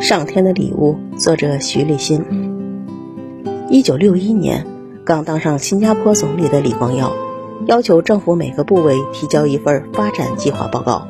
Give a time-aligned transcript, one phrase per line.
[0.00, 2.24] 上天的礼物，作者徐立新。
[3.68, 4.64] 一九六一年，
[5.04, 7.12] 刚当上新加坡总理的李光耀，
[7.66, 11.08] 要求政府每个部委提交一份发展计划报告。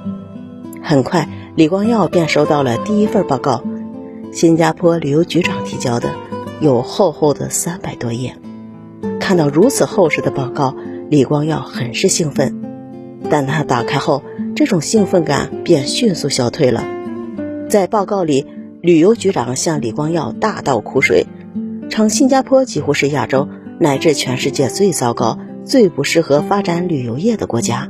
[0.82, 3.62] 很快，李光耀便收到了第一份报告，
[4.32, 6.14] 新加坡旅游局长提交的，
[6.62, 8.36] 有厚厚的三百多页。
[9.20, 10.74] 看到如此厚实的报告，
[11.10, 12.62] 李光耀很是兴奋，
[13.28, 14.22] 但他打开后，
[14.56, 16.86] 这种兴奋感便迅速消退了。
[17.68, 18.46] 在报告里。
[18.80, 21.26] 旅游局长向李光耀大倒苦水，
[21.90, 23.48] 称新加坡几乎是亚洲
[23.80, 27.88] 乃至全世界最糟糕、最不适合发展旅游业的国家，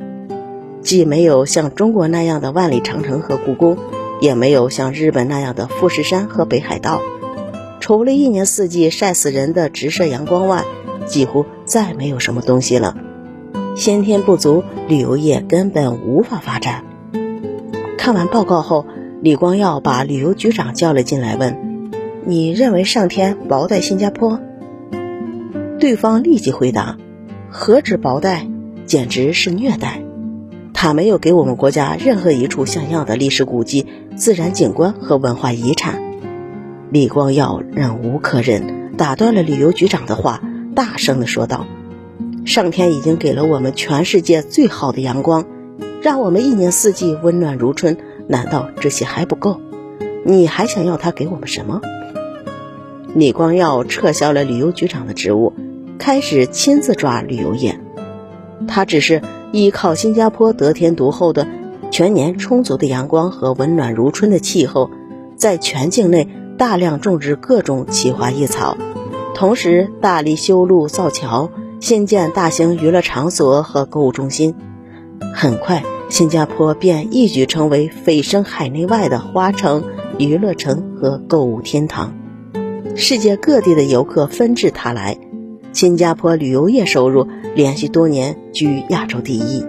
[0.80, 3.76] 既没有像中国那样的万里长城和故宫，
[4.22, 7.02] 也没有像日本那样的富士山和北海道，
[7.80, 10.64] 除了一年四季晒死人的直射阳光外，
[11.04, 12.96] 几乎再没有什么东西了。
[13.76, 16.84] 先天不足，旅游业根本无法发展。
[17.98, 18.86] 看完报告后。
[19.20, 21.90] 李光耀把旅游局长叫了进来，问
[22.24, 24.38] ：“你认为上天薄待新加坡？”
[25.80, 26.96] 对方立即回答
[27.50, 28.46] ：“何止薄待，
[28.86, 30.02] 简直是虐待！
[30.72, 36.00] 他没有给我们国家任何一处像样的历史古迹、自然景观和文化遗产。”
[36.92, 40.40] 李光耀忍无可忍，打断了旅游局长的话，
[40.76, 41.66] 大声地说道
[42.46, 45.44] ：“上天已经给了我们全世界最好的阳光，
[46.02, 47.96] 让我们一年四季温暖如春。”
[48.28, 49.60] 难道这些还不够？
[50.24, 51.80] 你还想要他给我们什么？
[53.14, 55.54] 李光耀撤销了旅游局长的职务，
[55.98, 57.80] 开始亲自抓旅游业。
[58.68, 61.48] 他只是依靠新加坡得天独厚的
[61.90, 64.90] 全年充足的阳光和温暖如春的气候，
[65.36, 68.76] 在全境内大量种植各种奇花异草，
[69.34, 74.54] 同时大力修路造桥，新建大型娱乐场所和购物中心。
[75.34, 75.82] 很快。
[76.08, 79.84] 新加坡便一举成为蜚声海内外的花城、
[80.18, 82.14] 娱乐城和购物天堂，
[82.96, 85.18] 世界各地的游客纷至沓来，
[85.72, 89.66] 新加坡旅游业收入连续多年居亚洲第一。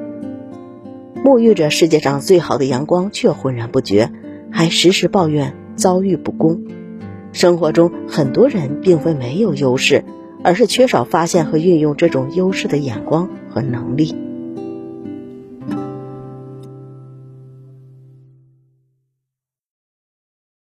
[1.26, 4.10] 沐浴着世界上最好的阳光，却浑然不觉，
[4.50, 6.64] 还时时抱怨遭遇不公。
[7.34, 10.06] 生活中很多人并非没有优势，
[10.42, 14.16] 而是缺少发现和运用这种优势的眼光和能力。